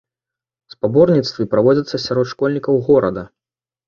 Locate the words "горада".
2.89-3.23